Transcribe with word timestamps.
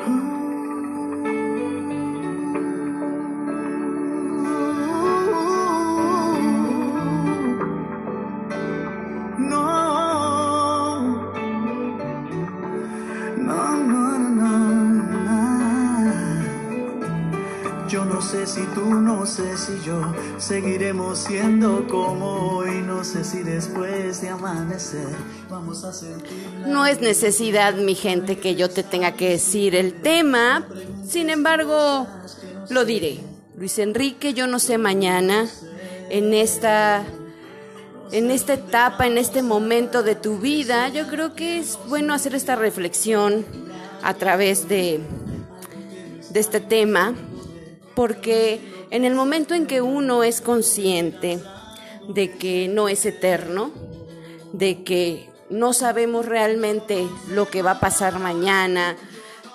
Ooh. 0.00 0.23
Si 18.24 18.62
tú, 18.74 18.86
no 18.86 19.26
sé 19.26 19.56
si 19.56 19.80
yo 19.84 20.00
seguiremos 20.38 21.18
siendo 21.18 21.86
como 21.86 22.56
hoy. 22.56 22.80
No 22.80 23.04
sé 23.04 23.24
si 23.24 23.42
después 23.42 24.20
de 24.22 24.30
amanecer 24.30 25.08
vamos 25.50 25.84
a 25.84 25.92
sentir. 25.92 26.64
No 26.66 26.86
es 26.86 27.00
necesidad, 27.00 27.74
mi 27.74 27.94
gente, 27.94 28.38
que 28.38 28.54
yo 28.54 28.70
te 28.70 28.82
tenga 28.82 29.12
que 29.12 29.30
decir 29.30 29.74
el 29.74 30.00
tema. 30.00 30.66
Sin 31.06 31.30
embargo, 31.30 32.06
lo 32.70 32.84
diré. 32.84 33.20
Luis 33.56 33.78
Enrique, 33.78 34.34
yo 34.34 34.46
no 34.46 34.58
sé 34.58 34.78
mañana 34.78 35.46
en 36.10 36.34
esta 36.34 37.04
en 38.10 38.30
esta 38.30 38.54
etapa, 38.54 39.06
en 39.06 39.18
este 39.18 39.42
momento 39.42 40.02
de 40.02 40.14
tu 40.14 40.38
vida, 40.38 40.88
yo 40.88 41.08
creo 41.08 41.34
que 41.34 41.58
es 41.58 41.78
bueno 41.88 42.14
hacer 42.14 42.34
esta 42.34 42.54
reflexión 42.54 43.44
a 44.02 44.14
través 44.14 44.68
de, 44.68 45.00
de 46.30 46.40
este 46.40 46.60
tema 46.60 47.14
porque 47.94 48.86
en 48.90 49.04
el 49.04 49.14
momento 49.14 49.54
en 49.54 49.66
que 49.66 49.80
uno 49.80 50.22
es 50.22 50.40
consciente 50.40 51.40
de 52.08 52.32
que 52.32 52.68
no 52.68 52.88
es 52.88 53.06
eterno, 53.06 53.70
de 54.52 54.82
que 54.82 55.30
no 55.50 55.72
sabemos 55.72 56.26
realmente 56.26 57.06
lo 57.28 57.48
que 57.48 57.62
va 57.62 57.72
a 57.72 57.80
pasar 57.80 58.18
mañana, 58.18 58.96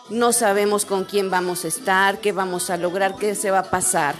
no 0.09 0.33
sabemos 0.33 0.85
con 0.85 1.05
quién 1.05 1.30
vamos 1.30 1.66
a 1.66 1.67
estar, 1.67 2.20
qué 2.20 2.31
vamos 2.31 2.70
a 2.70 2.77
lograr, 2.77 3.16
qué 3.16 3.36
se 3.36 3.52
va 3.52 3.59
a 3.59 3.69
pasar. 3.69 4.16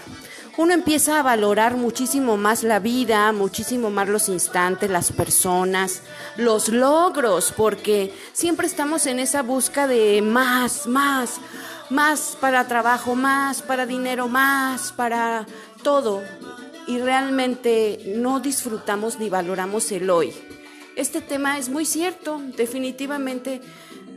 Uno 0.58 0.73
empieza 0.73 1.17
a 1.17 1.23
valorar 1.23 1.77
muchísimo 1.77 2.36
más 2.36 2.63
la 2.63 2.80
vida, 2.80 3.31
muchísimo 3.31 3.89
más 3.89 4.09
los 4.09 4.27
instantes, 4.27 4.89
las 4.89 5.13
personas, 5.13 6.02
los 6.36 6.67
logros, 6.67 7.53
porque 7.55 8.13
siempre 8.33 8.67
estamos 8.67 9.05
en 9.05 9.19
esa 9.19 9.41
busca 9.41 9.88
de 9.88 10.21
más, 10.21 10.86
más, 10.86 11.39
más 11.89 12.37
para 12.39 12.67
trabajo, 12.67 13.15
más 13.15 13.61
para 13.61 13.85
dinero, 13.85 14.27
más 14.27 14.91
para 14.91 15.45
todo. 15.83 16.21
Y 16.87 16.99
realmente 16.99 18.13
no 18.17 18.39
disfrutamos 18.39 19.19
ni 19.19 19.29
valoramos 19.29 19.91
el 19.91 20.09
hoy. 20.09 20.33
Este 20.95 21.21
tema 21.21 21.57
es 21.57 21.69
muy 21.69 21.85
cierto, 21.85 22.41
definitivamente 22.57 23.61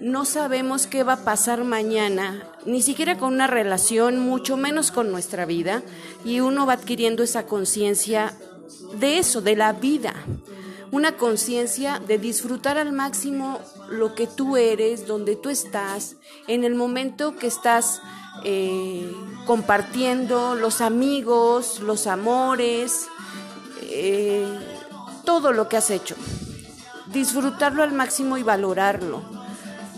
no 0.00 0.24
sabemos 0.24 0.88
qué 0.88 1.04
va 1.04 1.12
a 1.12 1.24
pasar 1.24 1.62
mañana, 1.62 2.48
ni 2.66 2.82
siquiera 2.82 3.18
con 3.18 3.34
una 3.34 3.46
relación, 3.46 4.18
mucho 4.18 4.56
menos 4.56 4.90
con 4.90 5.12
nuestra 5.12 5.46
vida, 5.46 5.82
y 6.24 6.40
uno 6.40 6.66
va 6.66 6.72
adquiriendo 6.72 7.22
esa 7.22 7.46
conciencia 7.46 8.36
de 8.98 9.18
eso, 9.18 9.42
de 9.42 9.54
la 9.54 9.72
vida 9.72 10.14
una 10.92 11.16
conciencia 11.16 12.00
de 12.06 12.18
disfrutar 12.18 12.76
al 12.76 12.92
máximo 12.92 13.60
lo 13.88 14.14
que 14.14 14.26
tú 14.26 14.58
eres, 14.58 15.06
donde 15.06 15.36
tú 15.36 15.48
estás, 15.48 16.16
en 16.48 16.64
el 16.64 16.74
momento 16.74 17.34
que 17.34 17.46
estás 17.46 18.02
eh, 18.44 19.10
compartiendo 19.46 20.54
los 20.54 20.82
amigos, 20.82 21.80
los 21.80 22.06
amores, 22.06 23.06
eh, 23.80 24.46
todo 25.24 25.52
lo 25.52 25.66
que 25.66 25.78
has 25.78 25.90
hecho. 25.90 26.14
Disfrutarlo 27.06 27.82
al 27.82 27.92
máximo 27.92 28.36
y 28.36 28.42
valorarlo. 28.42 29.22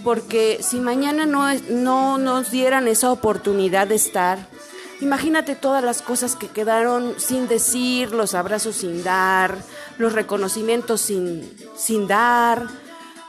Porque 0.04 0.60
si 0.62 0.78
mañana 0.78 1.26
no, 1.26 1.52
no 1.70 2.18
nos 2.18 2.52
dieran 2.52 2.86
esa 2.86 3.10
oportunidad 3.10 3.88
de 3.88 3.96
estar, 3.96 4.48
Imagínate 5.00 5.56
todas 5.56 5.82
las 5.82 6.02
cosas 6.02 6.36
que 6.36 6.48
quedaron 6.48 7.14
sin 7.18 7.48
decir, 7.48 8.12
los 8.12 8.34
abrazos 8.34 8.76
sin 8.76 9.02
dar, 9.02 9.58
los 9.98 10.12
reconocimientos 10.12 11.00
sin, 11.00 11.50
sin 11.76 12.06
dar, 12.06 12.68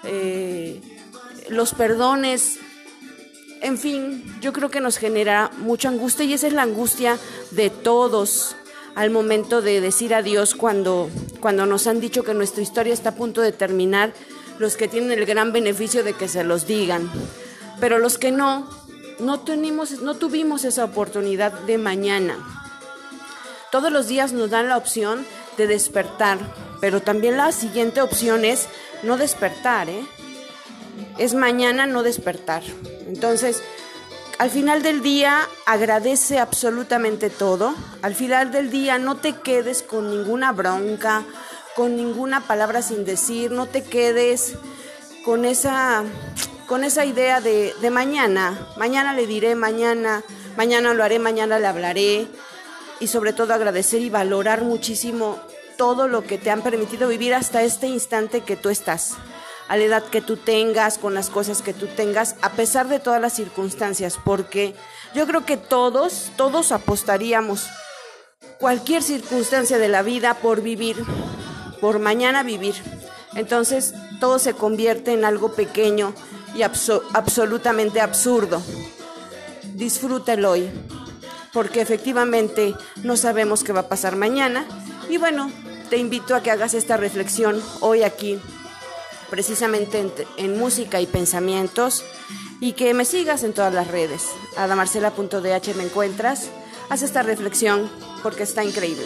eh, 0.03 0.81
los 1.50 1.74
perdones. 1.74 2.59
En 3.62 3.78
fin, 3.78 4.24
yo 4.42 4.53
creo 4.53 4.70
que 4.70 4.80
nos 4.80 4.98
genera 4.98 5.50
mucha 5.58 5.90
angustia 5.90 6.26
y 6.26 6.34
esa 6.34 6.48
es 6.48 6.53
la 6.53 6.62
angustia 6.62 7.18
de 7.52 7.70
todos 7.70 8.56
al 8.96 9.09
momento 9.09 9.62
de 9.62 9.82
decir 9.82 10.14
adiós 10.14 10.56
cuando, 10.56 11.09
cuando 11.42 11.66
nos 11.66 11.88
han 11.88 12.00
dicho 12.00 12.24
que 12.24 12.34
nuestra 12.34 12.64
historia 12.64 12.94
está 12.94 13.09
a 13.09 13.16
punto 13.16 13.42
de 13.42 13.52
terminar, 13.52 14.14
los 14.58 14.78
que 14.78 14.88
tienen 14.88 15.12
el 15.12 15.26
gran 15.26 15.52
beneficio 15.52 16.03
de 16.03 16.14
que 16.14 16.30
se 16.30 16.44
los 16.44 16.66
digan. 16.66 17.12
Pero 17.80 18.00
los 18.00 18.18
que 18.18 18.32
no, 18.32 18.70
no, 19.20 19.40
tenemos, 19.40 20.02
no 20.02 20.16
tuvimos 20.16 20.64
esa 20.64 20.86
oportunidad 20.86 21.52
de 21.52 21.78
mañana. 21.78 22.38
Todos 23.72 23.92
los 23.92 24.08
días 24.08 24.34
nos 24.34 24.50
dan 24.50 24.70
la 24.70 24.78
opción 24.78 25.26
de 25.58 25.68
despertar, 25.68 26.40
pero 26.81 27.02
también 27.02 27.38
la 27.38 27.52
siguiente 27.52 28.02
opción 28.02 28.46
es 28.46 28.68
no 29.03 29.18
despertar, 29.18 29.90
¿eh? 29.90 30.06
Es 31.18 31.34
mañana 31.34 31.86
no 31.86 32.03
despertar. 32.03 32.64
Entonces, 33.08 33.62
al 34.38 34.50
final 34.50 34.84
del 34.84 35.02
día 35.02 35.47
agradece 35.66 36.40
absolutamente 36.40 37.30
todo. 37.30 37.74
Al 38.02 38.16
final 38.16 38.52
del 38.52 38.70
día 38.70 38.97
no 38.97 39.18
te 39.18 39.34
quedes 39.34 39.82
con 39.82 40.09
ninguna 40.09 40.52
bronca, 40.52 41.24
con 41.76 41.96
ninguna 41.96 42.42
palabra 42.42 42.82
sin 42.82 43.06
decir, 43.06 43.52
no 43.52 43.66
te 43.66 43.84
quedes 43.84 44.56
con 45.24 45.46
esa 45.46 46.03
con 46.68 46.84
esa 46.84 47.06
idea 47.06 47.42
de, 47.42 47.74
mañana, 47.92 48.68
mañana 48.78 49.14
le 49.14 49.28
diré, 49.28 49.56
mañana, 49.56 50.24
mañana 50.58 50.94
lo 50.94 51.03
haré, 51.03 51.20
mañana 51.20 51.59
le 51.59 51.68
hablaré. 51.68 52.28
Y 53.00 53.08
sobre 53.08 53.34
todo 53.34 53.53
agradecer 53.53 54.02
y 54.02 54.09
valorar 54.09 54.64
muchísimo 54.64 55.40
todo 55.78 56.08
lo 56.08 56.24
que 56.24 56.38
te 56.38 56.50
han 56.50 56.62
permitido 56.62 57.09
vivir 57.09 57.34
hasta 57.34 57.62
este 57.62 57.88
instante 57.88 58.42
que 58.42 58.56
tú 58.56 58.70
estás, 58.70 59.16
a 59.68 59.76
la 59.76 59.84
edad 59.84 60.03
que 60.03 60.22
tú 60.22 60.38
tengas, 60.38 60.98
con 60.98 61.14
las 61.14 61.30
cosas 61.30 61.62
que 61.62 61.74
tú 61.74 61.88
tengas, 61.88 62.38
a 62.42 62.53
pesar 62.53 62.88
de 62.88 63.00
todas 63.00 63.20
las 63.20 63.34
circunstancias, 63.34 64.18
porque 64.24 64.76
yo 65.14 65.28
creo 65.28 65.46
que 65.46 65.58
todos, 65.58 66.32
todos 66.38 66.72
apostaríamos 66.72 67.68
cualquier 68.59 69.03
circunstancia 69.03 69.78
de 69.78 69.90
la 69.90 70.02
vida 70.02 70.36
por 70.36 70.62
vivir, 70.62 71.03
por 71.82 72.00
mañana 72.00 72.44
vivir. 72.44 72.76
Entonces 73.36 73.94
todo 74.22 74.40
se 74.40 74.53
convierte 74.53 75.12
en 75.12 75.26
algo 75.26 75.52
pequeño 75.53 76.14
y 76.56 76.64
absolutamente 76.64 78.02
absurdo. 78.02 78.62
Disfrútalo 79.74 80.52
hoy, 80.52 80.70
porque 81.52 81.82
efectivamente 81.82 82.74
no 83.04 83.18
sabemos 83.18 83.64
qué 83.64 83.74
va 83.74 83.82
a 83.82 83.90
pasar 83.90 84.16
mañana. 84.16 84.66
Y 85.10 85.18
bueno, 85.18 85.52
te 85.90 85.98
invito 85.98 86.36
a 86.36 86.42
que 86.42 86.52
hagas 86.52 86.74
esta 86.74 86.98
reflexión 86.98 87.62
hoy 87.82 88.04
aquí, 88.04 88.40
precisamente 89.30 90.00
en, 90.00 90.12
en 90.38 90.58
música 90.58 91.02
y 91.02 91.06
pensamientos, 91.06 92.04
y 92.60 92.74
que 92.74 92.94
me 92.94 93.06
sigas 93.06 93.44
en 93.44 93.54
todas 93.54 93.74
las 93.74 93.88
redes. 93.88 94.24
Adamarcela.dh 94.58 95.76
me 95.76 95.84
encuentras. 95.84 96.50
Haz 96.90 97.02
esta 97.02 97.24
reflexión 97.24 97.90
porque 98.24 98.44
está 98.44 98.64
increíble. 98.64 99.06